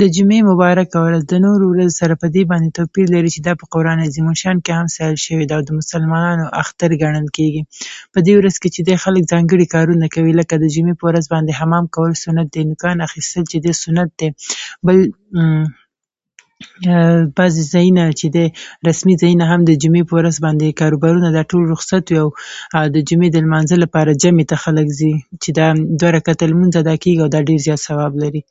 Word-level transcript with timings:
د 0.00 0.02
جمعې 0.16 0.40
مبارکه 0.50 0.98
ورځ 1.06 1.22
د 1.26 1.34
نورو 1.46 1.64
ورځو 1.68 1.98
سره 2.00 2.14
په 2.22 2.26
دې 2.34 2.42
باندې 2.50 2.74
توپیر 2.78 3.06
لري، 3.14 3.30
چې 3.34 3.40
دا 3.46 3.52
په 3.60 3.64
قرآن 3.74 3.98
عظیم 4.06 4.26
الشان 4.34 4.56
کې 4.64 4.70
هم 4.78 4.86
ستایل 4.94 5.18
شوي 5.26 5.44
ده 5.50 5.54
د 5.68 5.70
مسلمانانو 5.80 6.44
اختر 6.62 6.90
ګڼل 7.02 7.26
کېږي، 7.36 7.62
په 8.14 8.18
دې 8.26 8.34
ورځو 8.38 8.58
کې 8.62 8.68
چې 8.74 8.80
دی 8.86 8.94
خلګ 9.04 9.22
ځانګړي 9.32 9.66
کارونه 9.74 10.06
کوي 10.14 10.32
لکه 10.40 10.54
د 10.58 10.64
جمعې 10.74 10.94
په 10.98 11.04
ورځ 11.08 11.24
حمام 11.60 11.84
کول 11.94 12.12
سنت 12.24 12.48
دی، 12.52 12.62
د 12.64 12.68
نوکانو 12.70 13.06
اخېستل 13.08 13.44
چې 13.50 13.58
دی 13.64 13.72
سنت 13.82 14.10
دی، 14.20 14.28
بل 14.86 14.98
چې 15.04 15.54
بعضې 17.36 17.62
رسمي 18.88 19.14
ځايونه 19.22 19.44
هم 19.52 19.60
او 19.66 20.78
کاروبارونه 20.80 21.28
دا 21.30 21.42
ټول 21.50 21.62
رخصت 21.74 22.04
وي 22.10 22.20
د 22.94 22.96
جمعې 23.08 23.28
د 23.32 23.36
لمانځه 23.44 23.76
لپاره 23.84 24.10
خلګ 24.12 24.18
جومات 24.22 24.48
ته 24.50 24.84
ځي 24.98 25.12
چې 25.42 25.50
دا 25.58 25.66
دوه 26.00 26.10
ركعته 26.16 26.44
لمونځ 26.50 26.72
ادأ 26.82 26.94
کېږي 27.02 27.24
چې 27.26 27.32
دا 27.34 27.40
ډېر 27.48 27.58
زیات 27.66 27.80
ثواب 27.88 28.14
لري. 28.24 28.42